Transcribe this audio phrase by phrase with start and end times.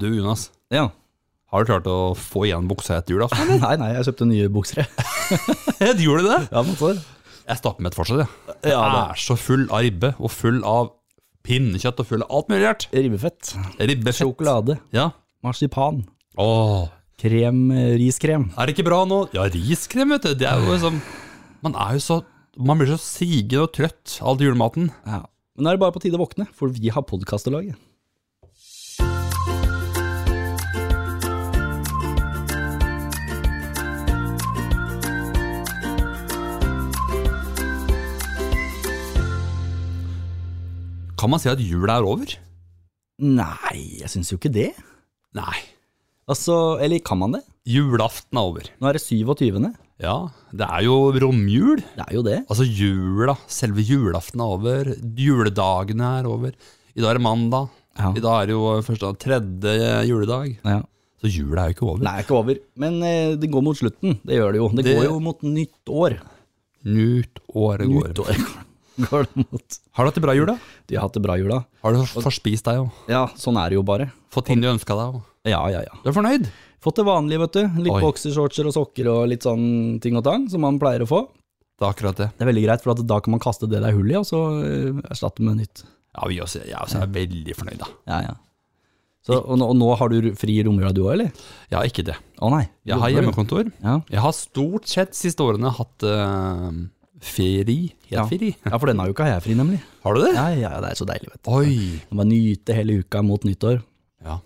[0.00, 0.48] Du, Jonas.
[0.72, 0.88] Ja.
[1.50, 3.56] Har du klart å få igjen buksa etter julaften?
[3.64, 4.84] Nei, nei, jeg kjøpte nye bukser.
[4.84, 5.96] jeg.
[6.04, 6.38] Gjorde du det?
[6.52, 8.56] Ja, men så Jeg stapper med et fortsatt, jeg.
[8.70, 10.92] Ja, jeg er så full av ribbe, og full av
[11.46, 12.86] pinnekjøtt, og full av alt mulig rart.
[12.94, 13.52] Ribbefett.
[13.80, 14.20] Ribbefett.
[14.22, 14.78] Sjokolade.
[14.94, 15.08] Ja.
[15.42, 16.04] Marsipan.
[16.40, 16.86] Åh,
[17.20, 18.46] Krem, eh, riskrem.
[18.56, 19.24] er det ikke bra nå?
[19.36, 20.34] Ja, riskrem, vet du.
[20.40, 21.02] Det er jo liksom
[21.60, 22.16] Man er jo så
[22.56, 24.88] Man blir så sigende og trøtt av all julematen.
[25.04, 25.26] Ja.
[25.56, 27.50] Men nå er det bare på tide å våkne, for vi har podkast
[41.20, 42.32] Kan man si at jula er over?
[43.20, 44.70] Nei, jeg syns jo ikke det.
[45.36, 45.58] Nei.
[46.30, 47.42] Altså, eller kan man det?
[47.68, 48.68] Julaften er over.
[48.80, 49.58] Nå er det 27.
[50.00, 50.14] Ja,
[50.56, 51.82] det er jo romjul.
[51.98, 52.38] Det er jo det.
[52.48, 54.92] Altså jula, selve julaften er over.
[55.20, 56.54] Juledagene er over.
[56.96, 57.68] I dag er det mandag.
[58.00, 58.14] Ja.
[58.16, 59.74] I dag er det jo første, tredje
[60.08, 60.54] juledag.
[60.64, 60.78] Ja.
[61.20, 62.00] Så jula er jo ikke over.
[62.06, 64.16] Det er ikke over, men eh, det går mot slutten.
[64.24, 64.70] Det gjør det jo.
[64.72, 66.16] Det, Det- går jo mot nytt år.
[66.88, 68.08] Nytt år går.
[68.08, 68.44] Nytt år
[69.10, 69.78] går det mot.
[69.96, 70.56] Har du hatt det bra i jula?
[70.90, 71.62] De har hatt det bra i jula.
[71.84, 73.04] Har du forspist deg òg?
[73.10, 74.10] Ja, sånn er det jo bare.
[74.32, 75.20] fått ting du ønska deg?
[75.20, 75.28] òg?
[75.48, 76.00] Ja, ja, ja.
[76.02, 76.50] Du er fornøyd?
[76.80, 77.62] Fått det vanlige, vet du.
[77.84, 78.02] Litt Oi.
[78.04, 81.24] boksershortser og sokker og litt sånn ting og tang som man pleier å få.
[81.80, 82.28] Det er akkurat det.
[82.36, 84.26] Det er veldig greit, for da kan man kaste det det er hull i, og
[84.28, 85.84] så eh, erstatte med nytt.
[86.16, 87.88] Ja, vi også, jeg også er veldig fornøyd, da.
[88.10, 88.34] Ja, ja.
[89.24, 91.42] Så, og, nå, og nå har du fri i romjula du òg, eller?
[91.72, 92.16] Ja, ikke det.
[92.40, 92.64] Å nei.
[92.88, 93.68] Jeg har hjemmekontor.
[93.84, 93.98] Ja.
[94.08, 96.70] Jeg har stort sett siste årene hatt uh,
[97.20, 97.78] feri.
[98.10, 98.24] Ja.
[98.28, 98.54] feri.
[98.64, 99.80] ja, for denne uka har jeg fri, nemlig.
[100.04, 100.32] Har du det?
[100.36, 101.50] Ja, ja, det er så deilig, vet du.
[101.52, 101.74] Oi.
[102.10, 103.82] Man bare nyte hele uka mot nyttår.
[104.24, 104.38] Ja.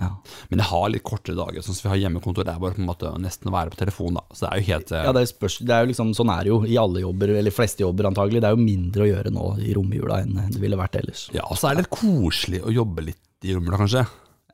[0.00, 0.08] Ja.
[0.48, 1.60] Men jeg har litt kortere dager.
[1.60, 3.80] Sånn som vi har hjemmekontor, det er bare på en måte nesten å være på
[3.82, 4.22] telefon, da.
[4.32, 6.32] Så det er jo helt eh, Ja, det er, spørs, det er jo liksom, sånn
[6.32, 8.40] er det jo i alle jobber, eller fleste jobber antagelig.
[8.40, 11.26] Det er jo mindre å gjøre nå i romjula enn det ville vært ellers.
[11.36, 14.06] Ja, og så er det litt koselig å jobbe litt i romjula, kanskje.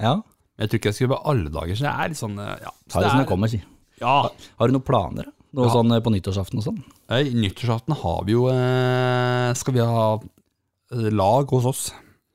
[0.02, 2.36] Ja, Men jeg tror ikke jeg skal jobbe alle dager, så det er litt sånn
[2.42, 2.74] eh, ja.
[2.88, 3.62] Så ta det som det er- kommer, si.
[4.02, 4.16] Ja.
[4.58, 5.30] Har du noen planer?
[5.30, 5.35] da?
[5.56, 5.72] Noe Ja.
[5.72, 6.80] sånn eh, på nyttårsaften og sånn?
[7.16, 11.84] I nyttårsaften har vi jo eh, Skal vi ha eh, lag hos oss.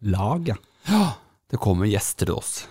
[0.01, 1.01] Lag, ja.
[1.51, 2.63] Det kommer gjester til oss.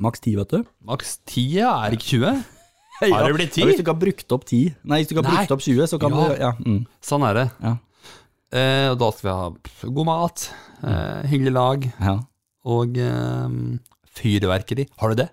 [0.00, 0.62] Maks ti, vet du.
[0.86, 1.74] Maks ti, ja.
[1.84, 2.44] Er ikke 20?
[3.12, 5.22] Har det blitt Ja, hvis du ikke har brukt opp 10, nei, hvis du ikke
[5.22, 5.42] har Nei.
[5.42, 6.24] brukt opp 20, så kan Ja.
[6.24, 6.52] du Ja.
[6.64, 6.80] Mm.
[7.04, 7.44] Sånn er det.
[7.62, 7.74] Ja.
[8.58, 10.46] Eh, og da skal vi ha god mat,
[10.82, 12.14] eh, hyggelig lag ja.
[12.64, 13.54] og eh,
[14.18, 14.88] fyrverkeri.
[14.98, 15.28] Har du det?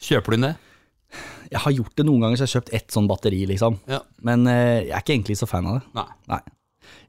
[0.00, 0.56] Kjøper du inn det?
[1.50, 3.78] Jeg har gjort det noen ganger, så jeg har kjøpt ett sånn batteri, liksom.
[3.90, 4.00] Ja.
[4.22, 5.84] Men eh, jeg er ikke egentlig så fan av det.
[5.98, 6.06] Nei.
[6.30, 6.40] Nei.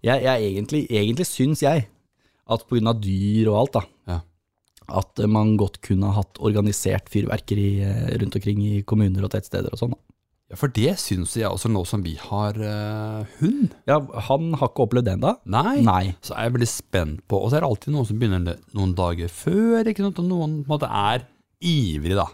[0.01, 1.87] Jeg, jeg egentlig, egentlig syns jeg
[2.51, 4.19] at av dyr og alt, da, Ja.
[5.01, 9.31] at eh, man godt kunne ha hatt organisert fyrverkeri eh, rundt omkring i kommuner og
[9.35, 9.93] tettsteder og sånn.
[9.93, 10.01] da.
[10.51, 13.71] Ja, for det syns jeg også nå som vi har eh, hund.
[13.87, 15.35] Ja, han har ikke opplevd det ennå?
[15.53, 15.77] Nei.
[15.85, 16.15] Nei.
[16.25, 18.57] Så er jeg veldig spent på Og så er det alltid noen som begynner det
[18.75, 20.19] noen dager før, ikke sant?
[20.19, 21.23] og noen på en måte er
[21.63, 22.25] ivrig, da.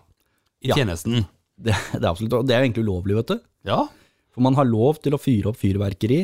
[0.66, 0.80] I Ja.
[0.80, 1.28] tjenesten.
[1.58, 3.40] Det, det er absolutt, det er jo egentlig ulovlig, vet du.
[3.66, 3.80] Ja.
[4.34, 6.20] For man har lov til å fyre opp fyrverkeri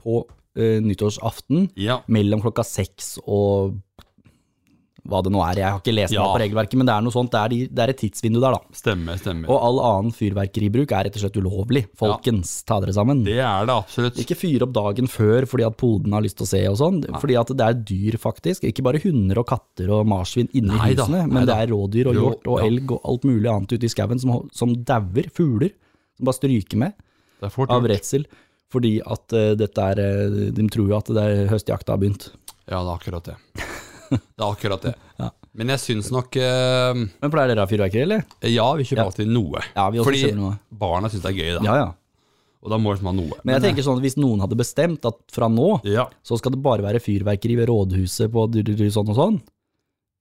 [0.00, 1.98] på uh, nyttårsaften Ja.
[2.08, 3.76] mellom klokka seks og
[5.08, 5.60] hva det nå er.
[5.62, 6.24] Jeg har ikke lest Ja.
[6.24, 7.30] meg på regelverket, men det er noe sånt.
[7.32, 8.60] Det er, de, det er et tidsvindu der, da.
[8.76, 9.48] Stemmer, stemmer.
[9.48, 11.84] Og all annen fyrverkeribruk er rett og slett ulovlig.
[11.96, 13.24] Folkens, ta dere sammen.
[13.24, 14.20] det er det absolutt.
[14.20, 17.00] Ikke fyre opp dagen før fordi at poden har lyst til å se og sånn.
[17.20, 18.64] Fordi at det er dyr, faktisk.
[18.68, 21.54] Ikke bare hunder og katter og marsvin inni Nei husene, nei men da.
[21.54, 22.66] det er rådyr og hjort og ja.
[22.68, 25.30] elg og alt mulig annet ute i skauen som, som dauer.
[25.34, 25.72] Fugler
[26.16, 26.92] som bare stryker med
[27.40, 28.28] av redsel.
[28.70, 32.30] Fordi at uh, dette er uh, De tror jo at det er høstjakta har begynt.
[32.70, 33.36] Ja, det er akkurat det.
[34.10, 34.94] Det er akkurat det.
[35.20, 35.28] Ja.
[35.54, 38.24] Men jeg syns nok eh, Men pleier dere å ha fyrverkeri, eller?
[38.46, 39.06] Ja, vi kjøper Ja.
[39.10, 39.62] alltid noe.
[39.76, 40.58] Ja, vi også Fordi kjøper noe.
[40.82, 41.64] barna syns det er gøy, da.
[41.66, 41.88] Ja, ja.
[42.60, 43.38] Og da må vi liksom ha noe.
[43.44, 46.08] Men jeg tenker sånn at hvis noen hadde bestemt at fra nå Ja.
[46.22, 48.46] så skal det bare være fyrverkeri ved rådhuset på
[48.92, 49.38] sånn og sånn,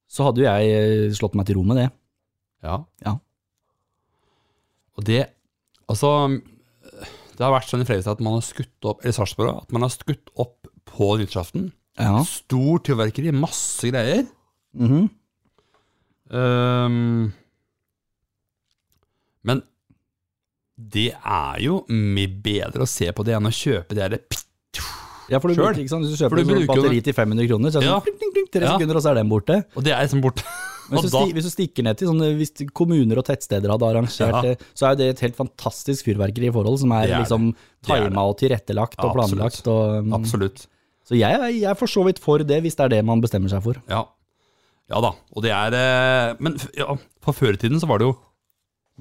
[0.10, 1.90] så hadde jo jeg eh, slått meg til ro med det.
[2.64, 2.78] ja.
[3.06, 3.18] Ja.
[4.98, 5.30] Og det
[5.90, 6.10] Altså,
[7.38, 9.82] det har vært sånn i Fredrikstad at man har skutt opp Eller Sarpsborg, at man
[9.82, 11.72] har skutt opp på nyttårsaften.
[12.00, 12.24] Ja.
[12.24, 14.26] Stort fyrverkeri, masse greier.
[14.74, 15.10] Mm -hmm.
[16.38, 17.34] um,
[19.44, 19.64] men
[20.80, 24.20] det er jo mye bedre å se på det enn å kjøpe det derre
[25.30, 26.08] Ja, for du bruker, ikke sant?
[26.10, 28.02] Du kjøper et jo batteri til 500 kroner, så er det sånn ja.
[28.02, 28.72] pling, pling, tre Ja.
[28.78, 29.58] sekunder, og så er den borte.
[29.76, 30.44] Og det er liksom borte.
[30.90, 34.56] Hvis, du hvis du stikker ned til sånne, hvis kommuner og tettsteder hadde arrangert Ja.
[34.74, 37.52] så er jo det et helt fantastisk fyrverkeri i forhold, som er, Det er liksom
[37.54, 38.10] Det det.
[38.10, 39.68] tima og tilrettelagt og Absolutt.
[39.68, 40.66] Og, um, Absolutt.
[41.10, 43.22] Så jeg, er- jeg er for så vidt for det, hvis det er det man
[43.24, 43.80] bestemmer seg for.
[43.90, 44.04] Ja.
[44.94, 45.10] ja da.
[45.34, 46.94] Og det er eh, Men ja,
[47.26, 48.18] på før i tiden så var det jo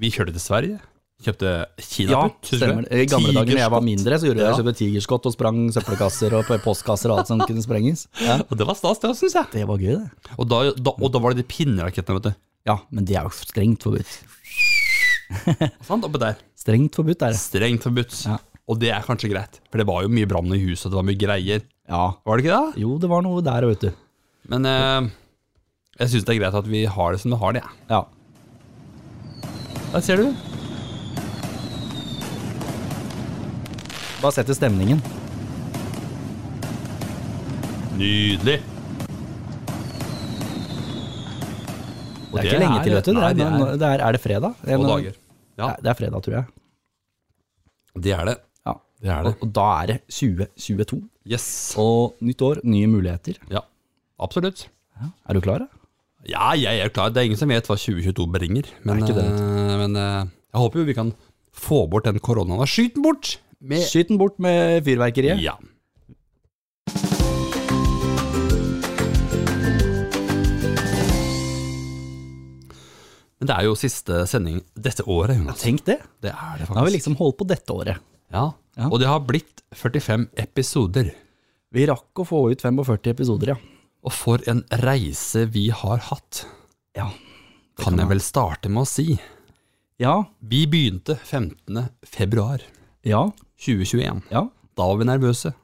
[0.01, 0.79] Vi kjørte til Sverige.
[1.27, 1.53] Kjøpte
[1.83, 2.49] kinaputt.
[2.55, 2.85] Ja, stemmer.
[2.95, 4.57] I gamle dager da jeg var mindre, så gjorde jeg Ja.
[4.61, 8.05] kjøpte tigerskott og sprang søppelkasser og postkasser og alt som kunne sprenges.
[8.23, 8.37] Ja.
[8.49, 9.51] Og det var stas, det syns jeg.
[9.57, 10.31] Det var gøy, det.
[10.39, 12.39] Og da, da, og da var det de pinnerakettene, vet du.
[12.71, 14.15] Ja, men det er jo strengt forbudt.
[15.85, 16.39] Sant, oppe der.
[16.59, 17.41] Strengt forbudt er det.
[17.43, 18.15] Strengt forbudt.
[18.29, 18.39] Ja.
[18.69, 21.07] Og det er kanskje greit, for det var jo mye brann i huset, det var
[21.09, 21.63] mye greier.
[21.89, 22.03] Ja.
[22.25, 22.83] Var det ikke det?
[22.83, 23.91] Jo, det var noe der, vet du.
[24.53, 25.09] Men eh,
[26.01, 27.63] jeg syns det er greit at vi har det som vi har det.
[27.65, 27.73] jeg.
[27.91, 28.03] Ja.
[29.95, 30.27] Der ser du.
[34.23, 35.01] Bare sett til stemningen.
[37.99, 38.59] Nydelig.
[42.29, 43.13] Og Det er ikke lenge til, vet du.
[43.15, 44.59] Det Nei, er, det er det er, er det fredag?
[44.61, 45.15] få dager.
[45.59, 46.45] Ja, Det er fredag, tror jeg.
[47.99, 48.37] det er det.
[48.99, 49.05] Ja.
[49.05, 49.33] Det er det.
[49.33, 51.01] Og, og da er det 2022.
[51.31, 51.47] Yes.
[51.79, 53.39] Og nytt år, nye muligheter.
[53.53, 53.63] Ja,
[54.19, 54.67] absolutt.
[54.99, 55.63] Er du klar?
[55.67, 55.69] da?
[56.27, 57.13] Ja, jeg er klar.
[57.15, 58.67] Det er ingen som vet hva 2022 bringer.
[58.83, 59.25] Men, det det.
[59.25, 61.13] eh, men eh, jeg håper jo vi kan
[61.55, 62.67] få bort den koronaen.
[62.67, 63.37] Skyt den bort!
[63.61, 65.41] Med Skyt den bort med fyrverkeriet.
[65.43, 65.55] Ja.
[73.39, 75.63] Men det er jo siste sending dette året, Jonas.
[75.63, 76.01] Tenk det.
[76.25, 78.01] Det er det Nå har vi liksom holdt på dette året.
[78.33, 78.53] Ja.
[78.79, 78.89] Ja.
[78.93, 81.11] Og det har blitt 45 episoder.
[81.75, 83.59] Vi rakk å få ut 45 episoder, ja.
[84.07, 86.45] Og for en reise vi har hatt,
[86.97, 87.11] Ja.
[87.79, 89.19] kan jeg vel starte med å si.
[89.99, 90.25] Ja.
[90.41, 91.89] Vi begynte 15.
[92.07, 92.63] februar
[93.05, 93.31] Ja.
[93.59, 94.23] 2021.
[94.31, 94.49] Ja.
[94.77, 95.55] Da var vi nervøse.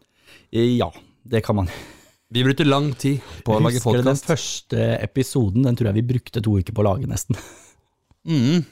[0.52, 0.90] Ja,
[1.25, 1.69] det kan man.
[2.31, 6.02] Vi brukte lang tid på å lage Husker du den første episoden, den tror jeg
[6.02, 7.37] vi brukte to uker på å lage nesten.
[8.26, 8.64] Mm.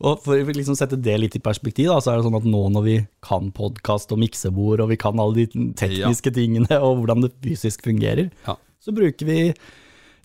[0.00, 2.46] Og for å liksom sette det litt i perspektiv, da, så er det sånn at
[2.48, 5.46] nå når vi kan podkast og miksebord, og vi kan alle de
[5.80, 8.56] tekniske tingene, og hvordan det fysisk fungerer, Ja.
[8.80, 9.38] så bruker vi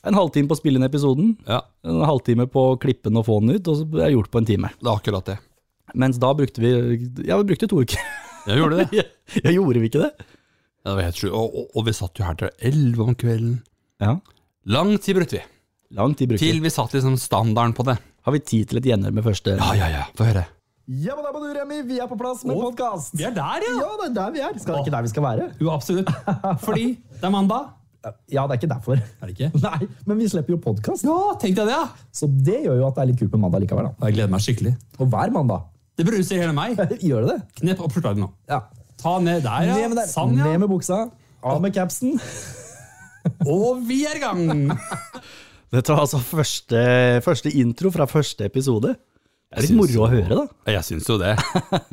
[0.05, 3.25] en halvtime på å spille inn episoden, ja, en halvtime på å klippe den og
[3.25, 4.69] få den ut, og så er det gjort på en time.
[4.81, 5.37] det er akkurat det.
[5.95, 6.71] Mens da brukte vi
[7.27, 7.97] Ja, vi brukte to uker.
[8.45, 9.05] Jeg gjorde det.
[9.45, 10.11] ja, gjorde vi ikke det?
[10.85, 11.33] Ja, det var helt sjukt.
[11.33, 13.53] Og, og, og vi satt jo her til 11 om kvelden.
[14.03, 14.15] Ja.
[14.69, 15.43] Lang tid brukte vi.
[15.93, 16.69] Lang tid bruker Til vi.
[16.73, 17.97] satt liksom standarden på det.
[18.25, 20.03] Har vi tid til et gjenhør med første Ja, ja, ja.
[20.17, 20.45] Få høre.
[20.85, 21.81] Ja, men da må du, Remi.
[21.85, 23.13] Vi er på plass med podkast.
[23.17, 23.73] Vi er der, ja!
[23.81, 24.57] Ja, det er der vi er.
[24.61, 25.47] Skal det ikke der vi skal være?
[25.61, 26.09] Jo, absolutt.
[26.65, 27.71] Fordi det er mandag.
[28.29, 28.99] Ja, det er ikke derfor.
[29.01, 29.49] Er det ikke?
[29.65, 31.05] Nei, men vi slipper jo podkast.
[31.07, 31.87] Ja, tenk deg det, ja!
[32.13, 33.89] Så det gjør jo at det er litt kult med mandag likevel.
[33.89, 34.09] da.
[34.09, 34.75] Jeg gleder meg skikkelig.
[34.99, 35.65] Og hver mandag.
[35.97, 36.77] Det bruser hele meg.
[37.09, 37.39] Gjør det det?
[37.61, 38.29] Knep opp skjorta nå.
[38.51, 38.61] Ja.
[39.01, 39.79] Ta ned der, ja.
[39.79, 40.09] Ned med, der.
[40.11, 40.51] Sånn, ja.
[40.51, 41.05] Ned med buksa.
[41.45, 42.17] Av med capsen.
[43.45, 44.69] Og vi er i gang!
[45.75, 46.79] Dette var altså første,
[47.25, 48.95] første intro fra første episode.
[49.55, 50.71] Det er litt moro å høre, da.
[50.73, 51.35] Jeg syns jo det.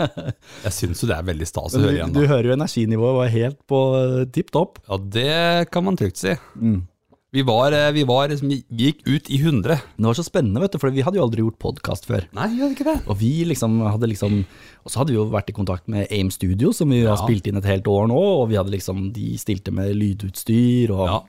[0.67, 2.14] Jeg syns jo det er veldig stas å høre igjen.
[2.14, 2.23] Da.
[2.23, 4.81] du hører jo energinivået var helt på eh, tipp topp.
[4.88, 5.34] Ja, det
[5.75, 6.32] kan man trygt si.
[7.32, 8.58] Vi var, eh, vi var liksom, vi
[8.88, 9.76] gikk ut i 100.
[9.96, 12.26] Det var så spennende, vet du, for vi hadde jo aldri gjort podkast før.
[12.37, 12.96] Nei, gjør ikke det?
[13.06, 14.40] Og vi liksom hadde liksom
[14.82, 17.46] Og så hadde vi jo vært i kontakt med AIM Studio, som vi har spilt
[17.49, 21.23] inn et helt år nå, og vi hadde liksom De stilte med lydutstyr, og Ja.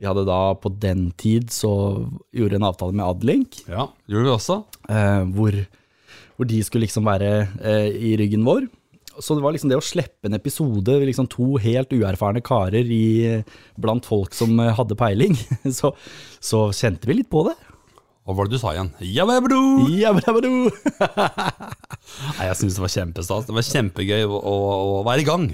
[0.00, 1.70] Vi hadde da på den tid så
[2.32, 3.84] gjorde en avtale med Adlink, ja.
[4.08, 4.56] Gjorde vi også.
[4.88, 5.56] eh, hvor,
[6.38, 8.64] hvor de skulle liksom være eh, i ryggen vår.
[9.20, 13.42] Så det var liksom det å slippe en episode, liksom to helt uerfarne karer i,
[13.76, 15.36] blant folk som eh, hadde peiling,
[15.78, 15.92] så,
[16.40, 17.56] så kjente vi litt på det.
[18.24, 18.92] Hva var det du sa igjen?
[19.04, 19.60] Ja, men bro!
[19.92, 20.50] Ja, bra, bra.
[22.38, 23.46] Nei, jeg syns det var kjempestas.
[23.48, 24.54] Det var kjempegøy å, å,
[25.00, 25.46] å være i gang.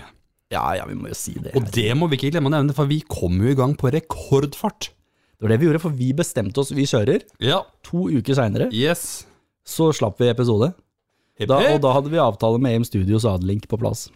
[0.52, 1.54] Ja, ja, vi må jo si det.
[1.58, 3.90] Og det må vi ikke glemme å nevne, for vi kom jo i gang på
[3.94, 4.90] rekordfart.
[5.36, 7.24] Det var det vi gjorde, for vi bestemte oss, vi kjører.
[7.44, 7.62] Ja.
[7.90, 9.26] To uker seinere Yes.
[9.66, 10.70] så slapp vi episode.
[11.36, 14.06] Hipp, Da, og da hadde vi avtale med AIM Studios og Adelink på plass.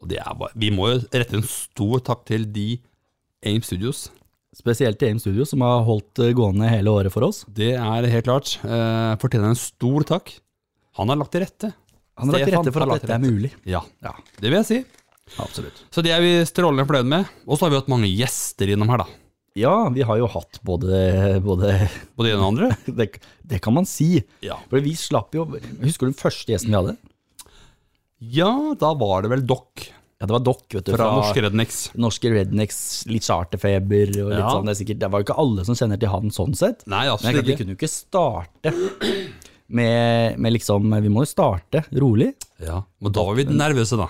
[0.00, 2.78] Og det er bare, vi må jo rette en stor takk til de
[3.44, 4.06] AIM Studios.
[4.56, 7.42] Spesielt til AIM Studios, som har holdt gående hele året for oss.
[7.52, 8.54] Det er helt klart.
[8.64, 10.32] Eh, fortjener en stor takk.
[10.96, 11.74] Han har lagt til rette.
[12.16, 13.50] Han har lagt til rette for at dette er mulig.
[13.68, 14.78] Ja, Ja, det vil jeg si.
[15.42, 15.84] Absolutt.
[15.90, 17.30] Så det er vi strålende fornøyd med.
[17.46, 19.08] Og så har vi hatt mange gjester innom her, da.
[19.56, 21.70] Ja, vi har jo hatt både, både
[22.18, 22.70] Både en og andre.
[22.98, 23.06] det,
[23.40, 24.18] det kan man si.
[24.44, 24.58] Ja.
[24.68, 25.46] For vi slapp jo
[25.80, 26.96] Husker du den første gjesten vi hadde?
[28.18, 28.48] ja,
[28.80, 29.82] da var det vel Dokk
[30.16, 30.92] Ja, det var Dokk vet du.
[30.96, 31.78] fra Norske Rednecks.
[32.00, 32.78] Norske Rednecks,
[33.12, 34.52] litt charterfeber og litt Ja.
[34.54, 34.64] sånn.
[34.68, 36.84] Det, er sikkert, det var jo ikke alle som kjenner til han sånn sett.
[36.88, 38.72] Nei, absolutt absolutt Men vi kunne jo ikke starte
[39.68, 42.30] med, med liksom Vi må jo starte rolig.
[42.64, 44.08] Ja, Men da var vi nervøse, da.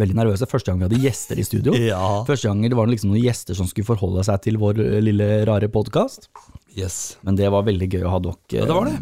[0.00, 1.74] Veldig nervøse første gang vi hadde gjester i studio.
[1.76, 2.00] Ja.
[2.28, 5.26] Første gang det var liksom noen gjester som skulle forholde seg til vår eh, lille
[5.48, 6.30] rare podkast.
[6.72, 7.18] Yes.
[7.26, 8.38] Men det var veldig gøy å ha dere.
[8.56, 8.96] Ja, det var det.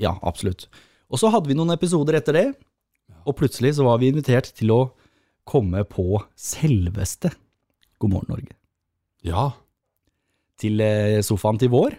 [0.00, 0.68] Ja, absolutt.
[1.12, 2.46] Og så hadde vi noen episoder etter det,
[3.28, 4.80] og plutselig så var vi invitert til å
[5.44, 7.32] komme på selveste
[8.00, 8.54] God morgen Norge.
[9.26, 9.50] Ja,
[10.62, 11.98] Til eh, sofaen til vår.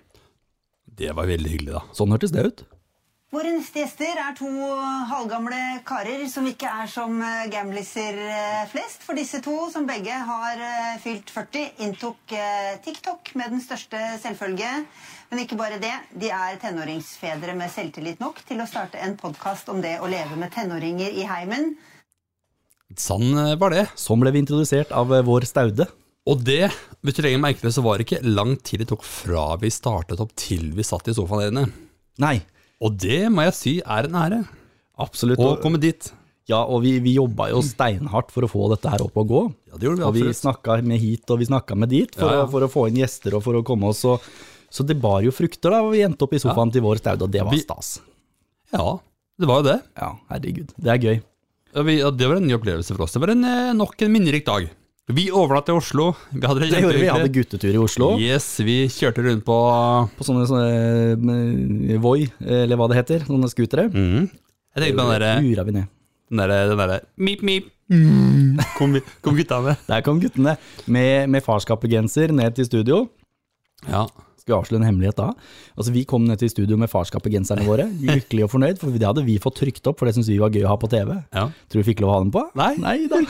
[0.98, 1.82] det var veldig hyggelig, da.
[1.96, 2.64] Sånn hørtes det ut.
[3.34, 4.50] Våre neste gjester er to
[5.10, 9.02] halvgamle karer som ikke er som eh, gamliser eh, flest.
[9.02, 12.36] For disse to, som begge har eh, fylt 40, inntok
[12.86, 14.70] TikTok med den største selvfølge.
[15.32, 19.74] Men ikke bare det, de er tenåringsfedre med selvtillit nok til å starte en podkast
[19.74, 21.72] om det å leve med tenåringer i heimen.
[22.94, 23.88] Sann var det.
[23.98, 25.90] Sånn ble vi introdusert av vår Staude.
[26.30, 26.68] Og det,
[27.02, 29.56] hvis du legger merke til det, så var det ikke lang tid det tok fra
[29.58, 31.70] vi startet opp til vi satt i sofaen der inne.
[32.22, 32.38] Nei,
[32.84, 34.42] Og det må jeg si er en ære.
[35.00, 35.40] absolutt.
[35.40, 36.12] Å komme dit.
[36.52, 39.44] Ja, og vi, vi jobba jo steinhardt for å få dette her opp og gå.
[39.72, 40.28] Ja, det gjorde vi absolutt.
[40.28, 42.48] Og vi snakka med hit og vi snakka med dit for, Ja, ja.
[42.48, 44.04] Å, for å få inn gjester og for å komme oss.
[44.12, 44.26] Og,
[44.74, 47.24] så det bar jo frukter da, og vi endte opp i sofaen til vår staud,
[47.24, 47.94] og det var stas.
[48.76, 48.98] Ja,
[49.40, 49.78] det var jo det.
[50.02, 50.74] Ja, herregud.
[50.76, 51.18] Det er gøy.
[51.74, 53.16] Ja, vi, ja, det var en ny opplevelse for oss.
[53.16, 54.68] Det var en, eh, nok en minnerik dag.
[55.12, 56.06] Vi overnattet til Oslo.
[56.32, 57.08] Vi hadde det gjorde vi.
[57.12, 58.08] Hadde guttetur i Oslo.
[58.24, 59.58] Yes, vi kjørte rundt på
[60.16, 61.34] På sånne, sånne
[61.92, 63.26] eh, Voi, eller hva det heter.
[63.28, 63.90] Sånne scootere.
[63.92, 64.30] Mm.
[64.74, 65.90] Jeg tenkte på den derre Lura vi ned.
[66.32, 67.68] den derre- den der Mip, mip.
[68.78, 69.76] Kom, kom gutta med.
[69.90, 70.56] Der kom guttene
[70.88, 73.02] med, med farskapsgenser ned til studio.
[73.90, 74.06] Ja.
[74.44, 75.30] Skal vi avsløre en hemmelighet da?
[75.78, 79.24] Altså Vi kom ned til studio med farskapet-genserne våre, lykkelig og fornøyd, for det hadde
[79.24, 81.14] vi fått trykt opp, for det syntes vi var gøy å ha på TV.
[81.32, 81.46] ja.
[81.48, 82.44] Tror du vi fikk lov å ha dem på?
[82.60, 82.74] Nei.
[82.84, 83.22] Nei da.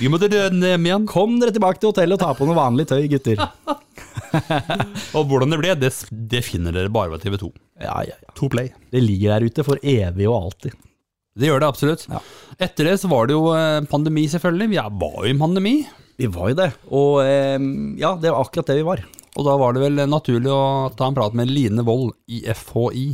[0.00, 1.02] Vi måtte røde hjem igjen.
[1.04, 3.42] Kom dere tilbake til hotellet og ta på noe vanlig tøy, gutter.
[5.18, 5.90] Og hvordan det ble, det,
[6.32, 7.50] det finner dere bare på TV2.
[7.84, 8.32] Ja, ja, ja.
[8.38, 8.70] To play.
[8.88, 10.78] Det ligger der ute for evig og alltid.
[11.36, 12.06] Det gjør det absolutt.
[12.08, 12.22] Ja.
[12.56, 14.72] Etter det så var det jo eh, pandemi, selvfølgelig.
[14.72, 15.74] Vi var jo i en pandemi.
[16.20, 17.68] Vi var jo det, og eh,
[18.00, 19.04] ja, det var akkurat det vi var.
[19.38, 23.06] Og da var det vel naturlig å ta en prat med Line Wold i FHI.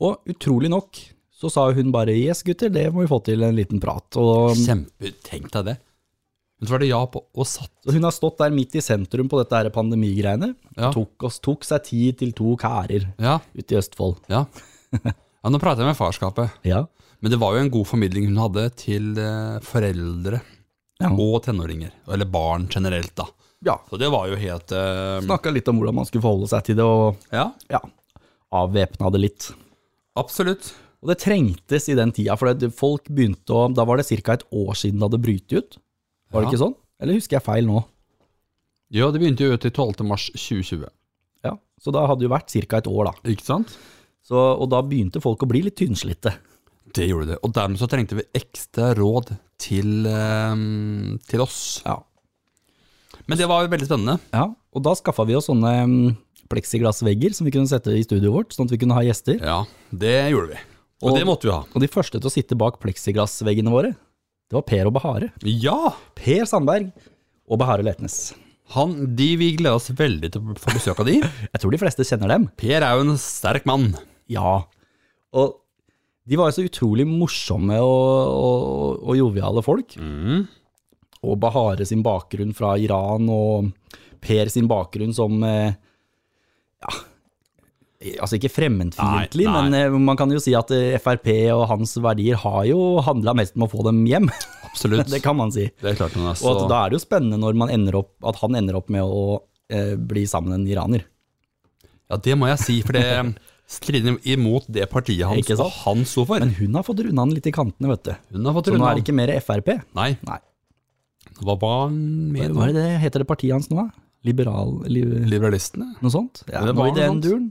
[0.00, 0.96] Og utrolig nok
[1.40, 4.16] så sa hun bare yes gutter, det må vi få til en liten prat.
[4.20, 5.76] Og Kjempe, tenk deg det.
[6.60, 7.72] Hun svarte ja på og satt.
[7.88, 10.50] hun har stått der midt i sentrum på dette her pandemigreiene.
[10.76, 10.90] Ja.
[10.92, 14.18] Tok, oss, tok seg tid til to kærer Ja, ute i Østfold.
[14.28, 14.42] ja.
[14.92, 16.58] ja nå prater jeg med farskapet.
[16.68, 16.82] Ja.
[17.20, 20.40] Men det var jo en god formidling hun hadde til eh, foreldre
[21.00, 21.08] Ja.
[21.12, 21.92] og tenåringer.
[22.12, 23.24] Eller barn generelt, da.
[23.66, 23.76] Ja.
[23.90, 26.78] Så det var jo helt uh, Snakka litt om hvordan man skulle forholde seg til
[26.80, 27.80] det, og Ja, ja,
[28.56, 29.50] avvæpna det litt.
[30.18, 30.72] absolutt.
[31.00, 34.34] Og det trengtes i den tida, for folk begynte å Da var det ca.
[34.36, 35.78] et år siden det hadde brytet ut.
[36.30, 36.74] Var det ikke sånn?
[37.00, 37.80] Eller husker jeg feil nå?
[38.92, 40.04] Ja, det begynte jo til 12.
[40.04, 40.84] mars 2020.
[41.46, 42.76] Ja, Så da hadde det jo vært ca.
[42.82, 43.30] et år, da.
[43.32, 43.72] Ikke sant?
[44.26, 46.34] Så, og da begynte folk å bli litt tynnslitte.
[46.92, 47.38] Det gjorde det.
[47.46, 49.30] Og dermed så trengte vi ekstra råd
[49.62, 51.80] til, um, til oss.
[51.86, 51.96] Ja.
[53.30, 54.18] Men det var veldig spennende.
[54.34, 54.48] ja.
[54.70, 56.10] Og da skaffa vi oss sånne mm,
[56.50, 59.38] pleksiglassvegger som vi kunne sette i studioet vårt, sånn at vi kunne ha gjester.
[59.42, 60.60] Ja, det gjorde vi.
[61.00, 61.62] Og, Og- det måtte vi ha.
[61.74, 63.94] Og de første til å sitte bak pleksiglassveggene våre,
[64.50, 65.30] det var Per og Bahare.
[65.46, 65.94] Ja!
[66.18, 66.90] Per Sandberg
[67.50, 68.32] og Bahare Letnes.
[68.76, 71.16] Han, de, vi gleder oss veldig til å få besøk av de.
[71.54, 72.46] Jeg tror de fleste kjenner dem.
[72.58, 73.88] Per er jo en sterk mann.
[74.30, 74.60] Ja.
[75.34, 75.56] Og
[76.30, 79.96] de var jo så utrolig morsomme og, og, og joviale folk.
[79.98, 80.44] Mm.
[81.26, 83.70] Og Bahare sin bakgrunn fra Iran, og
[84.20, 85.72] Per sin bakgrunn som eh,
[86.80, 86.92] Ja,
[88.24, 92.40] altså ikke fremmedfiendtlig, men eh, man kan jo si at eh, Frp og hans verdier
[92.40, 94.30] har jo handla mest om å få dem hjem.
[94.70, 95.10] Absolutt.
[95.14, 95.68] det kan man si.
[95.80, 96.48] Det er klart man er så...
[96.48, 98.88] Og at da er det jo spennende når man ender opp, at han ender opp
[98.92, 99.24] med å
[99.72, 101.06] eh, bli sammen med en iraner.
[102.10, 103.36] Ja, det må jeg si, for det
[103.70, 106.42] strider imot det partiet han, og han sto for.
[106.42, 108.14] Men hun har fått runda han litt i kantene, vet du.
[108.34, 109.76] Hun har fått Så nå er det ikke mer Frp.
[109.94, 110.40] Nei, Nei.
[111.46, 111.98] Hva var han
[112.34, 113.88] med Hva er det heter det partiet hans nå?
[114.26, 114.80] Liberal...
[114.90, 115.94] Li, Liberalistene?
[116.00, 116.42] noe sånt?
[116.50, 117.46] Ja, Det noe i den duren.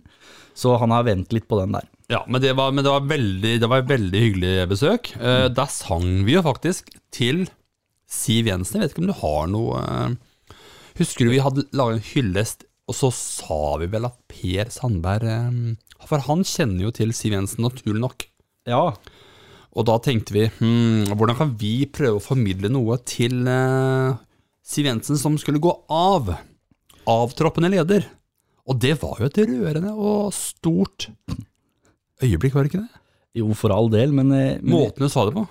[0.57, 1.87] Så han har vent litt på den der.
[2.11, 5.11] Ja, men det var, men det var, veldig, det var et veldig hyggelig besøk.
[5.15, 5.23] Mm.
[5.23, 7.45] Uh, der sang vi jo faktisk til
[8.09, 8.79] Siv Jensen.
[8.79, 10.55] Jeg vet ikke om du har noe uh,
[10.99, 15.29] Husker du vi hadde laget en hyllest, og så sa vi vel at Per Sandberg
[15.29, 15.59] eh,
[16.09, 18.25] For han kjenner jo til Siv Jensen, naturlig nok.
[18.67, 18.81] Ja,
[19.77, 24.15] Og da tenkte vi hmm, hvordan kan vi prøve å formidle noe til eh,
[24.65, 26.33] Siv Jensen som skulle gå av?
[27.09, 28.07] Avtroppende leder.
[28.69, 31.09] Og det var jo et rørende og stort
[32.21, 32.99] øyeblikk, var det ikke det?
[33.37, 35.45] jo for all del, men, eh, men Måten hun sa det på.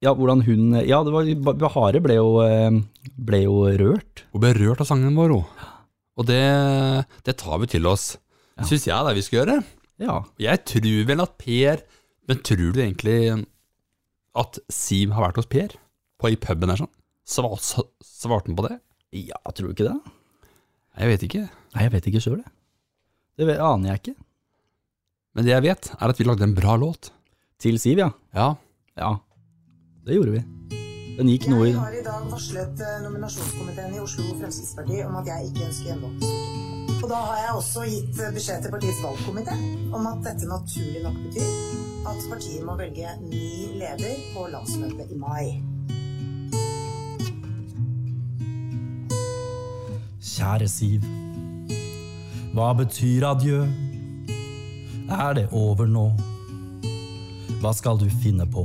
[0.00, 2.70] Ja, hvordan hun Ja, det var Bahare ble jo, eh,
[3.16, 4.24] ble jo rørt.
[4.32, 5.44] Hun ble rørt av sangen vår, hun.
[6.16, 6.40] Og det,
[7.24, 8.16] det tar vi til oss.
[8.56, 8.64] Ja.
[8.64, 9.58] syns jeg det er vi skal gjøre.
[10.00, 10.16] Ja.
[10.40, 11.84] Jeg tror vel at Per
[12.28, 13.16] Men tror du egentlig
[14.38, 15.74] at Siv har vært hos Per?
[16.20, 16.92] På i puben der sånn?
[17.30, 18.78] Svarte han på det?
[19.12, 20.12] ja, tror du ikke det?
[21.00, 21.40] Jeg vet ikke.
[21.74, 22.52] Nei, jeg vet ikke sjøl, jeg.
[23.38, 24.14] Det vet- aner jeg ikke.
[25.34, 27.10] Men det jeg vet, er at vi lagde en bra låt.
[27.58, 28.10] Til Siv, ja.
[28.34, 28.54] Ja.
[28.96, 29.16] Ja,
[30.04, 30.42] det gjorde vi.
[31.16, 35.16] Den gikk noe i Jeg har i dag varslet eh, nominasjonskomiteen i Oslo Fremskrittsparti om
[35.20, 36.24] at jeg ikke ønsker gjenvalg.
[37.02, 39.56] Og da har jeg også gitt beskjed til partiets valgkomité
[39.96, 41.50] om at dette naturlig nok betyr
[42.08, 45.60] at partiet må velge ny leder på landsmøtet i mai.
[50.30, 51.04] Kjære Siv,
[52.56, 53.64] hva betyr adjø?
[55.10, 56.06] Er det over nå?
[57.60, 58.64] Hva skal du finne på?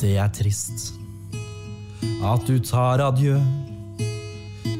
[0.00, 0.92] Det er trist
[2.24, 3.38] at du tar adjø.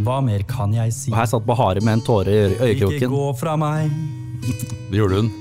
[0.04, 1.12] Hva mer kan jeg si?
[1.12, 2.98] Og her satt Bahare med en tåre i øyekroken.
[2.98, 3.88] Ikke gå fra meg.
[4.90, 5.32] Det gjorde hun.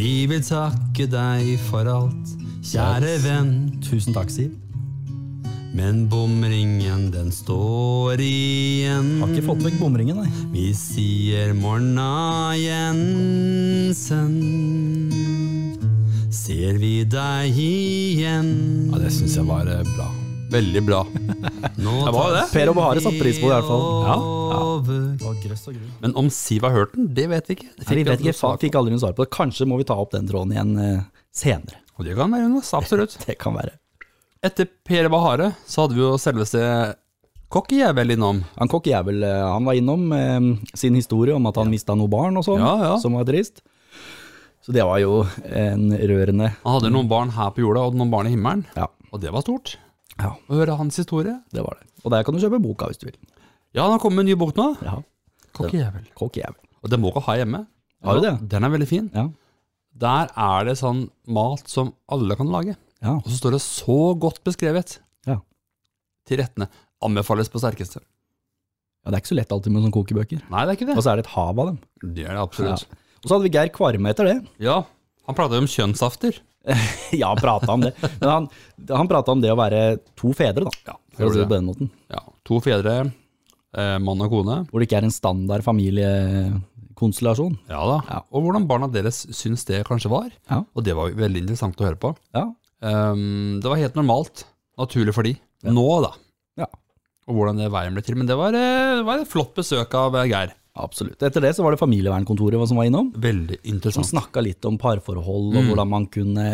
[0.00, 2.30] Vi vil takke deg for alt,
[2.64, 3.50] kjære venn.
[3.84, 4.54] Tusen takk, Siv.
[5.76, 9.10] Men bomringen, den står igjen.
[9.20, 10.30] Har ikke fått vekk bomringen, nei.
[10.54, 14.32] Vi sier morna, Jensen.
[16.32, 18.50] Ser vi deg igjen?
[18.88, 20.08] Ja, det syns jeg var eh, bra.
[20.50, 21.00] Veldig bra.
[21.10, 22.44] Det var det.
[22.52, 23.84] Per og Bahare satte pris på det i hvert fall.
[24.06, 24.16] Ja,
[24.50, 25.90] ja.
[26.02, 27.68] Men om Siv har hørt den, det vet vi ikke.
[27.76, 29.30] Det Nei, vi vet ikke, svar fikk aldri noe svar på det.
[29.36, 31.02] Kanskje må vi ta opp den tråden igjen eh,
[31.34, 31.78] senere.
[31.98, 32.72] Og det kan være, Jonas.
[32.78, 33.14] Absolutt.
[33.28, 33.76] Det kan være.
[34.42, 36.62] Etter Per og Bahare så hadde vi jo selveste
[37.52, 38.40] kokkejævel innom.
[38.56, 40.38] Han Kokk Jævel han var innom eh,
[40.78, 42.94] sin historie om at han mista noen barn og sånn, Ja, ja.
[43.02, 43.62] som var trist.
[44.64, 48.10] Så det var jo en rørende Han hadde noen barn her på jorda og noen
[48.12, 48.66] barn i himmelen.
[48.76, 49.78] Ja, Og det var stort.
[50.20, 51.36] Ja Å høre hans historie.
[51.52, 51.86] det var det.
[52.04, 53.16] Og der kan du kjøpe boka hvis du vil.
[53.74, 54.68] Ja, han har kommet med en ny bok nå.
[54.84, 54.98] Ja,
[55.56, 56.06] Kokkejævel.
[56.18, 56.58] kokkejævel.
[56.82, 57.66] Og den boka har jeg hjemme.
[58.04, 58.34] Har du det?
[58.48, 59.10] Den er veldig fin.
[59.14, 59.26] Ja.
[60.00, 62.76] Der er det sånn mat som alle kan lage.
[63.02, 63.16] Ja.
[63.18, 65.38] Og så står det så godt beskrevet Ja.
[66.26, 66.68] til rettene.
[67.02, 68.00] Anbefales på sterkeste.
[68.00, 70.42] ja, det er ikke så lett alltid med sånne kokebøker.
[70.50, 70.96] Nei, det er ikke det.
[70.96, 71.78] Og så er det et hav av dem.
[72.14, 72.86] Det er det absolutt.
[73.22, 74.36] Og så hadde vi Geir Kvarme etter det.
[74.60, 74.82] Ja,
[75.26, 76.40] han prata om kjønnsafter.
[77.20, 77.92] Ja, han prata om det.
[78.20, 78.48] Men han,
[78.88, 80.70] han prata om det å være to fedre, da.
[80.92, 81.46] Ja, det.
[81.46, 81.90] på den måten.
[82.12, 82.94] Ja, to fedre,
[83.76, 84.56] eh, mann og kone.
[84.70, 87.58] Hvor det ikke er en standard familiekonstellasjon.
[87.70, 87.98] Ja da.
[88.08, 88.20] Ja.
[88.30, 90.28] Og hvordan barna deres syns det kanskje var.
[90.50, 90.62] Ja.
[90.74, 92.14] Og det var veldig interessant å høre på.
[92.36, 92.46] Ja.
[92.80, 94.46] Um, det var helt normalt,
[94.80, 95.34] naturlig for de.
[95.68, 96.14] Nå, da.
[96.62, 96.68] Ja.
[97.28, 98.16] Og hvordan det veien ble til.
[98.18, 100.56] Men det var, eh, det var et flott besøk av eh, Geir.
[100.82, 101.20] Absolutt.
[101.22, 103.10] Etter det så var det familievernkontoret som var innom.
[103.14, 104.06] Veldig interessant.
[104.06, 106.46] Som snakka litt om parforhold, og hvordan man kunne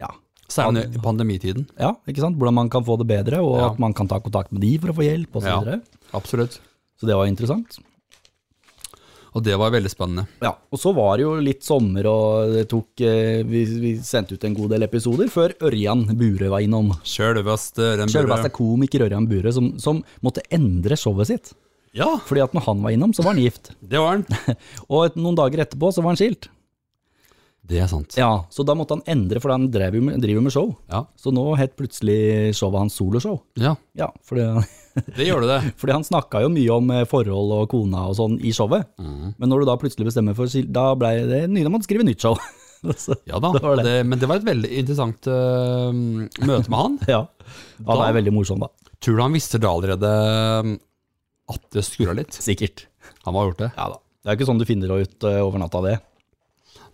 [0.00, 0.10] ja,
[0.48, 1.66] Særlig i pandemitiden.
[1.80, 2.36] ja, ikke sant?
[2.38, 3.70] Hvordan man kan få det bedre, og Ja.
[3.72, 5.48] at man kan ta kontakt med de for å få hjelp, osv.
[5.48, 5.80] Ja.
[6.12, 6.60] Absolutt.
[7.00, 7.78] så det var interessant.
[9.34, 10.28] Og det var veldig spennende.
[10.44, 14.36] Ja, Og så var det jo litt sommer, og det tok eh, vi, vi sendte
[14.36, 16.92] ut en god del episoder før Ørjan Bure var innom.
[17.02, 21.50] Sjølveste Ørjan Selveste Sjølveste komiker Ørjan Bure, som, som måtte endre showet sitt.
[21.94, 23.70] Ja, Fordi at når han var innom, så var han gift.
[23.80, 24.26] det var han.
[24.90, 26.50] Og et, noen dager etterpå så var han skilt.
[27.64, 28.12] Det er sant.
[28.18, 30.74] Ja, Så da måtte han endre, for han drev jo med, driver med show.
[30.90, 31.06] Ja.
[31.16, 33.38] Så nå het plutselig showet hans soloshow.
[33.56, 33.72] ja.
[33.96, 34.44] Ja, fordi,
[35.16, 35.72] Det gjør det det.
[35.80, 38.84] fordi han snakka jo mye om eh, forhold og kona og sånn i showet.
[39.00, 39.32] Mm.
[39.38, 42.04] Men når du da plutselig bestemmer for skilt, Da ble det nye, da måtte skrive
[42.06, 42.36] nytt show.
[43.00, 43.48] Så, Ja da.
[43.56, 43.84] Det det.
[43.86, 45.88] Det, men det var et veldig interessant uh,
[46.44, 46.98] møte med han.
[47.08, 47.22] ja.
[47.88, 48.68] Han er veldig morsom, da.
[49.00, 50.10] Tror du han visste det allerede
[51.52, 52.32] at det skurra litt?
[52.34, 52.86] Sikkert.
[53.26, 53.70] Han har gjort det.
[53.76, 54.00] Ja da.
[54.24, 55.98] Det er ikke sånn du finner ut eh, over natta, det.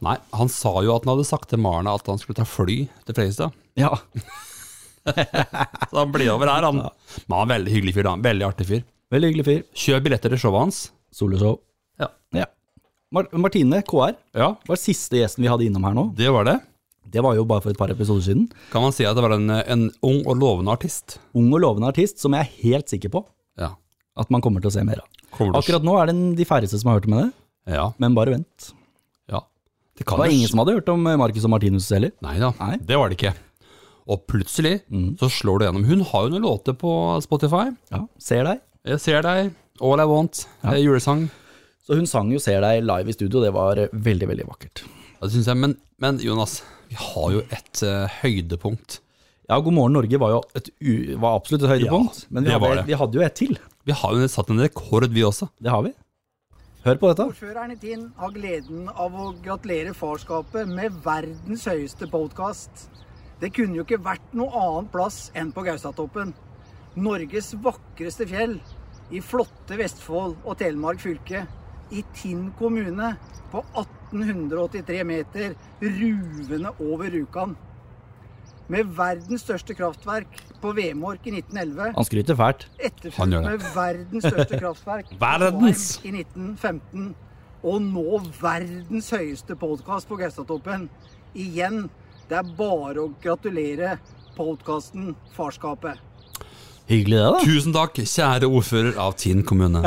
[0.03, 2.79] Nei, han sa jo at han hadde sagt til Marna at han skulle ta fly
[3.07, 3.55] til Fredrikstad.
[3.79, 3.93] Ja.
[5.91, 6.81] Så han blir over her, han.
[7.27, 8.17] Men han er en veldig hyggelig fyr, da.
[8.25, 8.83] Veldig artig fyr.
[9.15, 9.61] Veldig hyggelig fyr.
[9.85, 10.81] Kjøp billetter til showet hans.
[11.15, 11.61] Soloshow.
[12.01, 12.11] Ja.
[12.37, 12.47] ja.
[13.15, 16.05] Mar Martine KR Ja, var siste gjesten vi hadde innom her nå.
[16.19, 16.59] det var det.
[17.11, 18.45] Det var jo bare for et par episoder siden.
[18.71, 21.17] Kan man si at det var en, en ung og lovende artist?
[21.35, 23.31] Ung og lovende artist som jeg er helt sikker på Ja.
[24.18, 25.09] At man kommer til å se mer av.
[25.59, 27.29] Akkurat nå er det de færreste som har hørt om det,
[27.70, 27.92] Ja.
[27.99, 28.73] men bare vent.
[29.31, 29.40] ja.
[29.96, 32.12] Det Det var ingen som hadde hørt om eh, Marcus og Martinus heller.
[32.23, 32.79] Nei da, Nei.
[32.79, 33.35] det var det ikke.
[34.11, 35.18] Og plutselig mm.
[35.20, 35.85] så slår det gjennom.
[35.87, 37.70] Hun har jo noen låter på Spotify.
[37.92, 38.61] Ja, Ser deg.
[38.85, 40.73] Jeg ser deg, All I Want, Ja.
[40.75, 41.29] julesang.
[41.87, 44.83] Så hun sang jo Ser deg live i studio, det var eh, veldig, veldig vakkert.
[45.20, 49.01] Ja, det synes jeg, men, men Jonas, vi har jo et uh, høydepunkt.
[49.51, 50.70] Ja, God morgen Norge var jo et,
[51.20, 53.59] var absolutt et høydepunkt, Ja, men vi hadde, vi hadde jo et til.
[53.88, 55.49] Vi har jo satt en rekord, vi også.
[55.57, 55.95] Det har vi.
[56.85, 57.25] Hør på dette.
[57.33, 62.87] Ordføreren i Tinn har gleden av å gratulere farskapet med verdens høyeste podkast.
[63.40, 66.35] Det kunne jo ikke vært noe annet plass enn på Gaustatoppen.
[67.01, 68.59] Norges vakreste fjell
[69.12, 71.47] i flotte Vestfold og Telemark fylke.
[71.90, 73.14] I Tinn kommune
[73.51, 77.57] på 1883 meter, ruvende over Rjukan.
[78.70, 81.88] Med verdens største kraftverk på Vemork i 1911.
[81.96, 82.68] Han skryter fælt.
[83.16, 83.50] Han gjør det.
[83.50, 85.87] med verdens største kraftverk Verdens!
[86.06, 87.09] I 1915.
[87.66, 90.87] Og nå verdens høyeste podkast på Gaustatoppen.
[91.35, 91.88] Igjen,
[92.30, 93.96] det er bare å gratulere
[94.38, 95.98] podkasten Farskapet.
[96.90, 97.40] Hyggelig det, da.
[97.46, 99.85] Tusen takk, kjære ordfører av Tinn kommune.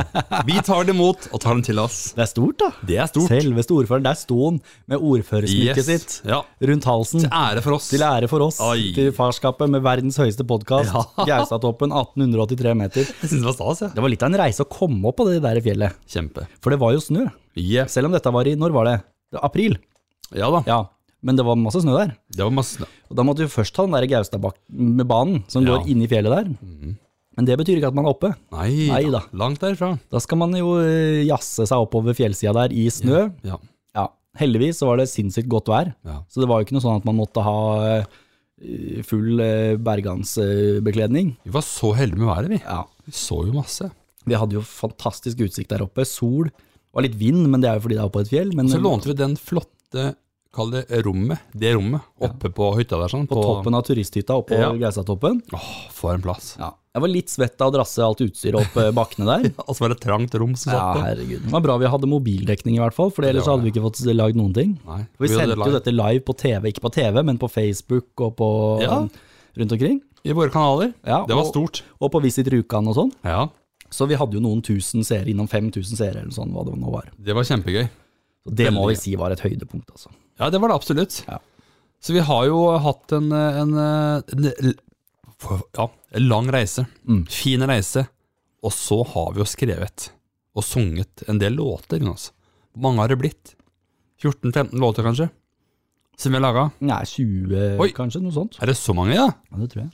[0.47, 1.97] Vi tar det imot og tar den til oss.
[2.15, 2.69] Det er stort, da.
[2.87, 3.27] Det er stort.
[3.33, 4.05] Selveste ordføreren.
[4.07, 5.89] Der sto han med ordførersmykket Yes.
[5.89, 6.39] sitt Ja.
[6.63, 7.25] rundt halsen.
[7.25, 7.89] Til ære for oss.
[7.91, 8.61] Til ære for oss.
[8.63, 8.93] Oi.
[8.95, 10.93] Til farskapet med verdens høyeste podkast.
[10.95, 11.25] Ja.
[11.27, 13.03] Gaustatoppen, 1883 meter.
[13.03, 13.91] Jeg synes det var stas, ja.
[13.97, 15.99] Det var litt av en reise å komme opp på det der fjellet.
[16.07, 16.47] Kjempe.
[16.63, 17.27] For det var jo snø.
[17.59, 17.91] Yeah.
[17.91, 18.97] Selv om dette var i Når var det?
[19.29, 19.75] Det var April.
[20.33, 20.79] Ja da, Ja.
[21.23, 22.09] Men det var masse snø der.
[22.35, 22.87] det var masse snø.
[23.09, 25.77] Og da måtte vi først ta den der Gaustadbanen som Ja.
[25.77, 26.95] går inn i fjellet der.
[27.35, 28.29] Men det betyr ikke at man er oppe.
[28.51, 29.19] Nei, Nei da.
[29.19, 29.21] da.
[29.33, 29.93] Langt derfra.
[30.11, 33.31] Da skal man jo eh, jazze seg oppover fjellsida der i snø.
[33.47, 33.57] Ja.
[33.95, 34.07] Ja,
[34.37, 35.93] heldigvis så var det sinnssykt godt vær.
[36.05, 36.19] Ja.
[36.29, 37.57] Så det var jo ikke noe sånn at man måtte ha
[37.87, 41.33] eh, full eh, bergansbekledning.
[41.43, 42.59] Vi var så heldige med været, vi.
[42.63, 42.83] Ja.
[43.07, 43.89] Vi så jo masse.
[44.25, 46.05] Vi hadde jo fantastisk utsikt der oppe.
[46.07, 46.47] Sol.
[46.53, 48.53] Det var litt vind, men det er jo fordi det er oppe på et fjell.
[48.55, 50.13] Men Så lånte vi den flotte,
[50.53, 53.25] kall det rommet, det rommet, oppe på hytta der sånn.
[53.27, 54.71] på toppen av turisthytta oppe på Ja.
[54.77, 55.41] Gaustatoppen.
[55.51, 56.55] Åh, for en plass.
[56.59, 56.71] Ja.
[56.93, 59.47] Jeg var litt svett av å drasse alt utstyret opp eh, bakkene der.
[59.67, 61.05] Og så var det et trangt rom som Ja, satt på.
[61.07, 61.41] herregud.
[61.47, 64.03] Det var bra vi hadde mobildekning i hvert fall, for ellers hadde vi ikke fått
[64.13, 64.75] lagd noen ting.
[64.85, 67.49] Nei, For vi vi sendte jo dette live på TV, ikke på TV, men på
[67.49, 68.49] Facebook og på
[68.85, 68.99] Ja.
[69.57, 70.01] rundt omkring.
[70.23, 70.93] I våre kanaler.
[71.03, 71.81] Ja, det var og- stort.
[71.99, 73.11] Og på Visit Rjukan og sånn.
[73.25, 73.49] Ja,
[73.89, 76.89] Så vi hadde jo noen tusen seere, innom 5000 seere eller sånn, hva det nå
[76.91, 77.09] var.
[77.21, 77.89] det var kjempegøy.
[78.45, 80.09] Så det må vi si var et høydepunkt, altså.
[80.39, 81.19] Ja, det var det absolutt.
[81.27, 81.39] Ja.
[82.03, 84.47] Så vi har jo hatt en, en, en,
[85.77, 86.85] ja, en lang reise.
[87.07, 87.25] Mm.
[87.31, 88.05] Fin reise.
[88.63, 90.09] Og så har vi jo skrevet
[90.53, 92.01] og sunget en del låter.
[92.03, 92.31] Jonas.
[92.73, 93.55] Hvor mange har det blitt?
[94.23, 95.29] 14-15 låter, kanskje?
[96.17, 96.69] Som vi har laga?
[96.85, 97.89] Nei, 20 Oi.
[97.95, 98.59] kanskje, noe sånt.
[98.61, 99.29] Er det så mange, ja?
[99.51, 99.93] Ja, det tror jeg.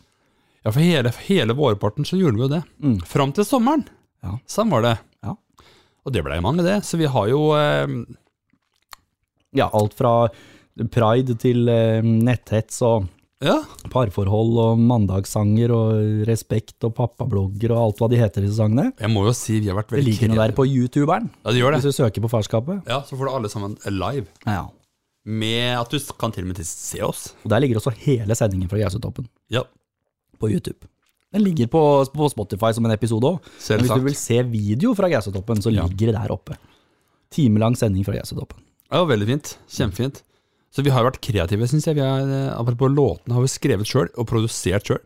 [0.65, 2.63] Ja, for hele, hele vårparten så gjorde vi jo det.
[2.83, 2.97] Mm.
[3.07, 3.85] Fram til sommeren.
[4.25, 4.35] Ja.
[4.49, 4.95] Sånn var det.
[5.25, 5.37] Ja.
[6.03, 6.81] Og det blei mange, det.
[6.85, 7.85] Så vi har jo eh,
[9.57, 10.29] Ja, alt fra
[10.93, 13.07] pride til eh, netthets og
[13.39, 18.89] Ja, parforhold og mandagssanger og respekt og pappablogger og alt hva de heter disse sangene.
[18.99, 21.53] jeg må jo si vi har vært veldig Det ligger noe der på youtuberen, Ja,
[21.55, 21.79] det gjør det.
[21.79, 22.83] hvis du søker på farskapet.
[22.85, 24.27] Ja, Så får du alle sammen live.
[24.45, 24.65] Ja.
[25.25, 27.33] Med at du kan til og med se oss.
[27.45, 29.63] Og der ligger også hele sendingen fra Gausetoppen Ja,
[30.37, 30.87] på YouTube.
[31.31, 31.81] Den ligger på,
[32.11, 33.39] på Spotify som en episode òg.
[33.59, 36.57] Hvis du vil se video fra Gausetoppen, så ligger det der oppe.
[37.31, 38.59] Timelang sending fra Gausetoppen.
[38.91, 39.51] Ja, veldig fint.
[39.69, 40.23] Kjempefint.
[40.73, 41.97] Så vi har vært kreative, syns jeg.
[41.97, 45.01] Vi har, eh, apropos låtene har vi skrevet sjøl og produsert sjøl.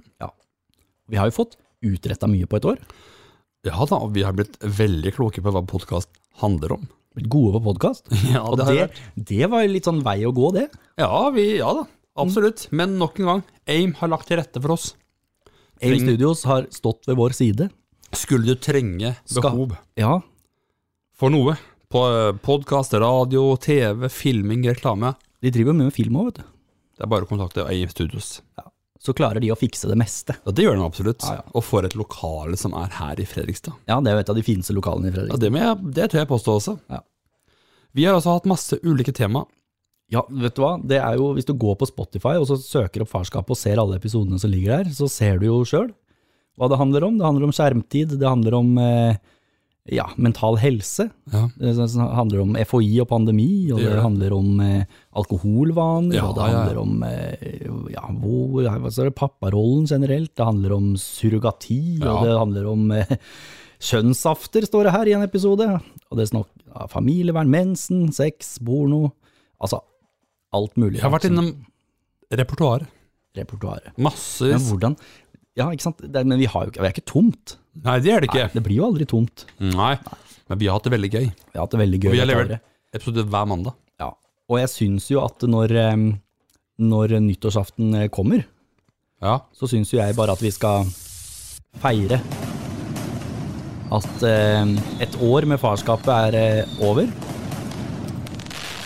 [1.10, 2.80] Vi har jo fått utretta mye på et år.
[3.68, 6.10] Ja da, og vi har blitt veldig kloke på hva podkast
[6.42, 6.88] handler om.
[7.16, 8.08] Blitt gode på podkast.
[8.34, 10.70] Ja, Og det det, det var litt sånn vei å gå, det.
[11.00, 11.84] Ja, vi, ja da.
[12.20, 12.68] Absolutt.
[12.72, 14.94] Men nok en gang, AIM har lagt til rette for oss.
[15.82, 17.70] AIM Treng- Studios har stått ved vår side.
[18.14, 20.20] Skulle du trenge behov behov Ja,
[21.18, 21.56] for noe,
[21.94, 26.46] podkast, radio, TV, filming, reklame, de driver jo mye med film òg, vet du.
[26.98, 28.42] det er bare å kontakte AIM Studios.
[29.04, 30.38] Så klarer de å fikse det meste.
[30.46, 31.26] Ja, Det gjør de absolutt.
[31.28, 31.48] Ja, ja.
[31.54, 33.76] Og for et lokale som er her i Fredrikstad.
[33.90, 35.44] Ja, det er jo et av de fineste lokalene i Fredrikstad.
[35.44, 36.76] Ja, det, jeg, det tør jeg påstå også.
[36.94, 37.02] Ja.
[37.94, 39.44] Vi har altså hatt masse ulike tema.
[40.14, 40.78] Ja, vet du hva?
[40.80, 43.82] Det er jo, hvis du går på Spotify og så søker opp farskapet og ser
[43.82, 45.92] alle episodene som ligger der, så ser du jo sjøl
[46.56, 47.20] hva det handler om.
[47.20, 49.20] Det handler om skjermtid, det handler om eh,
[49.92, 51.10] ja, mental helse.
[51.32, 51.50] Ja.
[51.60, 51.74] Det
[52.16, 56.46] handler om FHI og pandemi, og Det det, handler om eh, alkoholvaner, Ja, og det
[56.48, 56.80] handler ja.
[56.80, 62.92] om eh, ja, hvor, det, papparollen generelt, det handler om surrogati, og det handler om
[62.92, 63.12] eh,
[63.84, 65.68] kjønnsafter, står det her i en episode.
[66.10, 69.10] Og det er snakk ja, familievern, mensen, sex, porno,
[69.60, 69.84] altså
[70.54, 71.02] alt mulig.
[71.02, 71.52] Jeg har vært innom
[72.32, 72.88] repertoaret.
[73.36, 73.92] repertoaret.
[73.98, 74.62] Massevis.
[74.62, 74.98] Men hvordan
[75.60, 77.58] Ja, ikke sant, det, men vi har jo ikke, vi er ikke tomt.
[77.86, 78.46] Nei, det er det ikke.
[78.56, 79.44] Det blir jo aldri tomt.
[79.62, 79.92] Nei,
[80.50, 81.28] men vi har hatt det veldig gøy.
[81.30, 82.10] Vi har hatt det veldig gøy.
[82.10, 82.72] Og vi har dette levert året.
[82.98, 83.76] episode hver mandag.
[84.02, 84.10] Ja,
[84.50, 86.06] og jeg syns jo at når, eh,
[86.82, 88.46] når nyttårsaften eh, kommer,
[89.24, 90.90] Ja, så syns jo jeg bare at vi skal
[91.80, 92.18] feire
[93.94, 94.74] at eh,
[95.06, 97.08] et år med farskapet er eh, over.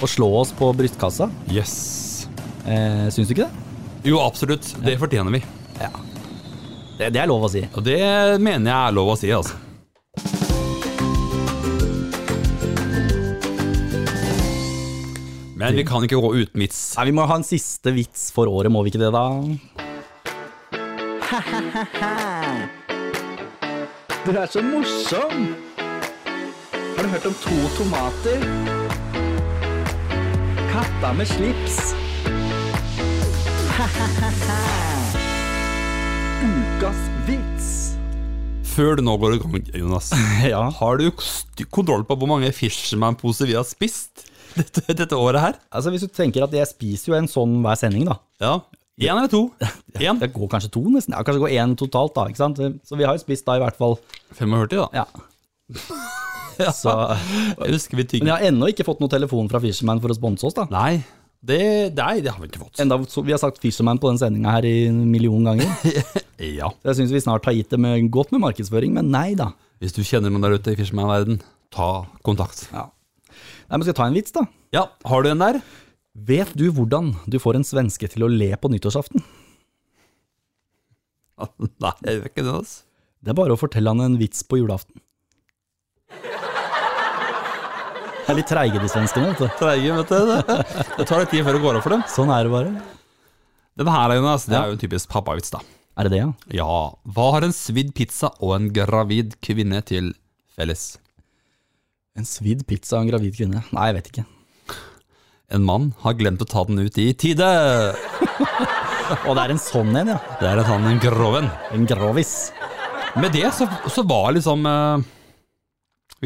[0.03, 1.29] Og slå oss på brystkassa.
[1.49, 2.27] yes.
[2.67, 3.65] Eh, syns du ikke det?
[4.11, 4.67] Jo, absolutt.
[4.83, 5.41] Det fortjener vi.
[5.79, 5.89] Ja.
[6.97, 7.61] Det, det er lov å si.
[7.77, 7.99] Og det
[8.41, 9.53] mener jeg er lov å si, altså.
[15.57, 16.95] Men vi kan ikke gå uten vits.
[16.97, 19.25] Nei, Vi må ha en siste vits for året, må vi ikke det, da?
[24.27, 25.55] Du er så morsom!
[26.97, 28.39] Har du hørt om to tomater?
[30.73, 31.77] Katta med slips.
[36.77, 37.67] Ukas vits.
[38.69, 40.11] Før du nå går i gang, Jonas,
[40.51, 40.59] Ja.
[40.77, 41.07] har du
[41.73, 45.57] kontroll på hvor mange Fisherman-poser vi har spist dette, dette året her?
[45.73, 48.19] Altså Hvis du tenker at jeg spiser jo en sånn hver sending, da.
[48.43, 48.51] Ja.
[49.01, 49.41] Én eller to?
[49.97, 50.21] Én.
[50.21, 51.17] Det går kanskje to, nesten.
[51.17, 52.27] Ja, kanskje det går én totalt, da.
[52.29, 52.61] ikke sant?
[52.85, 53.97] Så vi har jo spist da i hvert fall
[54.37, 54.87] 45, da.
[56.57, 56.71] Ja.
[56.73, 56.89] Så,
[57.61, 60.15] Jeg husker vi men jeg har ennå ikke fått noen telefon fra Fisherman for å
[60.17, 60.63] sponse oss, da.
[60.73, 61.03] Nei,
[61.45, 62.79] det, nei, det har vi ikke fått.
[62.81, 65.69] Enda, så vi har sagt Fisherman på den sendinga her i en million ganger.
[66.37, 66.67] Ja.
[66.83, 69.47] Så jeg syns vi snart har gitt det med, godt med markedsføring, men nei da.
[69.81, 71.39] Hvis du kjenner noen der ute i Fisherman-verden,
[71.73, 71.87] ta
[72.21, 72.67] kontakt.
[72.69, 72.83] Ja.
[73.33, 74.43] Nei, men Skal jeg ta en vits, da?
[74.75, 75.57] Ja, har du en der?
[76.29, 79.25] Vet du hvordan du får en svenske til å le på nyttårsaften?
[81.87, 82.85] Nei, jeg vet ikke det, altså.
[83.17, 85.01] Det er bare å fortelle han en vits på julaften.
[88.27, 89.29] Det er litt treige, de svenskene.
[89.31, 89.47] vet du.
[89.55, 90.15] Treige, vet du.
[90.27, 90.55] Det,
[90.97, 92.01] det tar litt tid før det går opp for dem.
[92.11, 92.73] Sånn er det bare.
[93.79, 95.61] Den her, Jonas, det er jo en typisk pappavits, da.
[95.95, 96.27] Er det det, ja?
[96.59, 96.73] Ja,
[97.15, 100.11] hva har en svidd pizza og en gravid kvinne til
[100.59, 100.97] felles?
[102.19, 103.63] En svidd pizza og en gravid kvinne?
[103.71, 104.25] Nei, jeg vet ikke.
[105.55, 107.47] En mann har glemt å ta den ut i tide.
[109.23, 110.19] Og det er en sånn en, ja.
[110.41, 111.47] Det er en sånn en groven.
[111.71, 112.33] En grovis.
[113.15, 115.05] Med det så, så var liksom eh,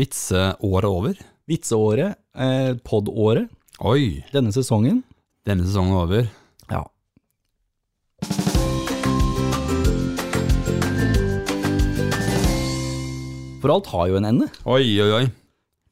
[0.02, 1.22] vitseåret over.
[1.52, 3.50] Vitseåret, eh, podåret,
[3.84, 5.04] Oi, denne sesongen.
[5.46, 6.30] denne sesongen er over.
[6.72, 6.84] Ja.
[13.62, 14.48] For alt har jo en ende.
[14.66, 15.26] Oi, oi, oi.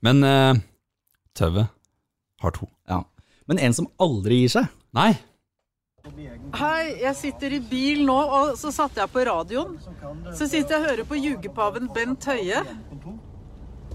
[0.06, 0.62] Men eh,
[1.38, 1.70] tauet
[2.42, 2.66] har to.
[2.90, 3.04] Ja.
[3.50, 4.70] Men en som aldri gir seg.
[4.98, 5.12] Nei.
[6.58, 9.76] Hei, jeg sitter i bil nå, og så satte jeg på radioen.
[10.34, 12.64] Så sitter jeg og hører på jugepaven Bent Høie.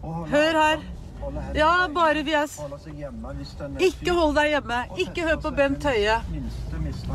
[0.04, 0.84] Hør her.
[1.54, 2.48] Ja, bare vi er
[3.82, 4.80] Ikke hold deg hjemme.
[5.04, 6.18] Ikke hør på Bent Høie.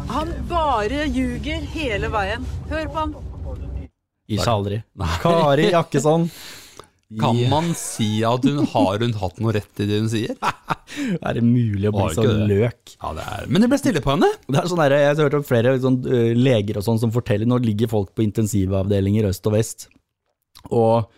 [0.09, 2.47] Han bare ljuger hele veien.
[2.71, 3.17] Hør på han.
[4.29, 4.81] Gir seg aldri.
[5.23, 6.29] Kari Jakkesson.
[7.19, 10.35] Kan man si at hun har hun hatt noe rett i det hun sier?
[11.25, 12.93] Er det mulig å bli sånn så løk?
[12.95, 14.29] Ja, det er Men det ble stille på henne.
[14.45, 15.97] Det er sånn der, jeg har hørt om flere sånn,
[16.37, 19.87] leger og sånn som forteller Nå ligger folk på intensivavdelinger øst og vest.
[20.69, 21.09] Og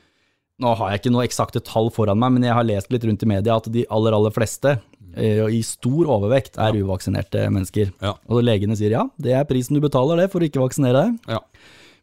[0.61, 3.25] nå har jeg ikke noe eksakte tall foran meg, men jeg har lest litt rundt
[3.25, 4.77] i media at de aller, aller fleste
[5.11, 7.89] i stor overvekt er uvaksinerte mennesker.
[7.99, 8.13] Ja.
[8.31, 11.33] Og legene sier ja, det er prisen du betaler det for å ikke vaksinere deg.
[11.33, 11.41] Ja.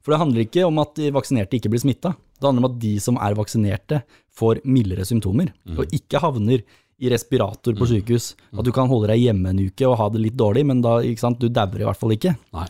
[0.04, 2.12] For det handler ikke om at de vaksinerte ikke blir smitta.
[2.36, 4.02] Det handler om at de som er vaksinerte,
[4.38, 6.60] får mildere symptomer, og ikke havner
[6.98, 8.32] i respirator på sykehus.
[8.54, 11.00] At du kan holde deg hjemme en uke og ha det litt dårlig, men da,
[11.02, 12.36] du dauer i hvert fall ikke.
[12.54, 12.68] Nei.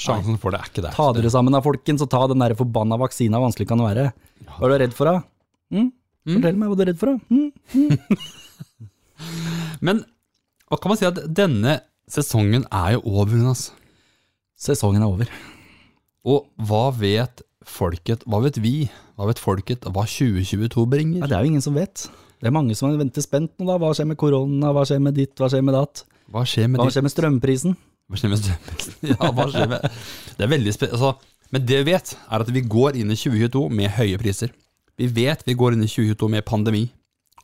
[0.00, 0.94] Sjansen for det er ikke der.
[0.96, 4.06] Ta dere sammen da, folkens, og ta den der forbanna vaksina, vanskelig kan det være?
[4.56, 5.16] Hva er du redd for da?
[5.76, 5.90] Mm?
[6.30, 7.16] Fortell meg hva du er redd for da.
[7.28, 7.50] Mm?
[9.86, 10.02] Men
[10.70, 11.78] hva kan man si at denne
[12.10, 13.68] sesongen er jo over, Jonas.
[14.60, 15.30] Sesongen er over.
[16.28, 18.74] Og hva vet folket, hva vet vi,
[19.16, 21.22] hva vet folket hva 2022 bringer?
[21.24, 22.06] Ja, det er jo ingen som vet.
[22.40, 23.76] Det er mange som venter spent nå da.
[23.80, 26.04] Hva skjer med korona, hva skjer med ditt, hva skjer med datt?
[26.32, 27.76] Hva skjer med Hva ditt- skjer med strømprisen?
[28.10, 28.96] Hva skjer med strømprisen?
[29.12, 29.84] Ja, hva skjer med
[30.34, 30.88] Det er veldig spe...
[30.90, 31.14] Altså,
[31.54, 34.52] men det vi vet, er at vi går inn i 2022 med høye priser.
[35.00, 36.84] Vi vet vi går inn i 2022 med pandemi.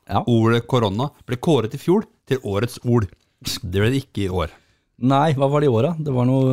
[0.07, 0.23] Ja.
[0.31, 3.09] Ordet korona ble kåret i fjor til årets ord.
[3.43, 4.53] Det ble det ikke i år.
[5.07, 5.93] Nei, hva var det i år da?
[6.07, 6.51] Det var noe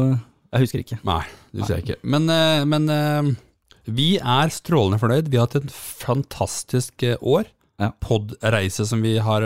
[0.54, 1.00] Jeg husker ikke.
[1.08, 1.22] Nei,
[1.52, 2.00] det husker jeg ikke.
[2.16, 3.30] Men, eh, men eh,
[3.94, 5.30] vi er strålende fornøyd.
[5.30, 7.50] Vi har hatt et fantastisk eh, år.
[7.82, 7.94] Ja.
[8.04, 9.46] Podreise som vi har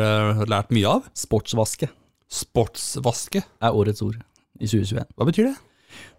[0.51, 1.11] lært mye av.
[1.15, 1.87] Sportsvaske
[2.27, 3.39] Sportsvaske.
[3.63, 4.17] er årets ord
[4.59, 5.11] i 2021.
[5.17, 5.57] Hva betyr det?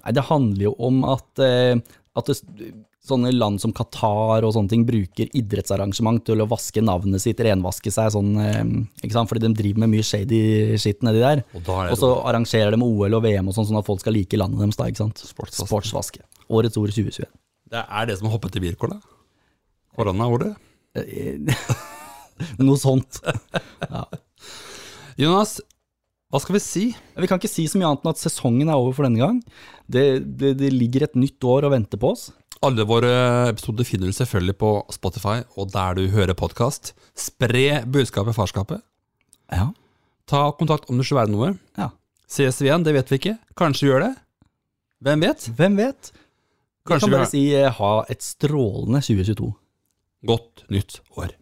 [0.04, 1.80] Nei, det handler jo om at, eh,
[2.18, 2.38] at det,
[3.08, 7.92] sånne land som Qatar og sånne ting bruker idrettsarrangement til å vaske navnet sitt, renvaske
[7.94, 8.62] seg sånn, eh,
[9.02, 9.30] ikke sant?
[9.30, 11.44] fordi de driver med mye shady shit nedi der.
[11.54, 14.36] Og Og så arrangerer de OL og VM og sånn, sånn at folk skal like
[14.36, 15.18] landet deres da, ikke sant?
[15.18, 15.68] Sportsvaske.
[15.68, 16.20] Sportsvaske.
[16.48, 17.30] Årets ord 2021.
[17.68, 19.00] Det er det som hoppet i Wirkola?
[19.96, 20.54] Korona-ordet?
[22.58, 23.20] Noe sånt.
[25.18, 25.58] Jonas,
[26.28, 26.82] hva skal vi si?
[27.16, 29.38] Vi kan ikke si så mye annet enn at sesongen er over for denne gang.
[29.88, 30.02] Det,
[30.40, 32.26] det, det ligger et nytt år og venter på oss.
[32.64, 33.12] Alle våre
[33.48, 36.92] episoder finner du selvfølgelig på Spotify og der du hører podkast.
[37.16, 38.82] Spre budskapet farskapet.
[39.54, 39.70] Ja.
[40.28, 41.54] Ta kontakt om det skulle være noe.
[41.80, 41.92] ja.
[42.28, 42.82] Ses vi igjen?
[42.84, 43.36] Det vet vi ikke.
[43.56, 44.14] Kanskje vi gjør det?
[45.00, 45.46] Hvem vet?
[45.56, 46.10] Hvem vet?
[46.84, 49.48] Kanskje Vi kan vi bare har si eh, ha et strålende 2022.
[50.28, 51.32] godt nytt år.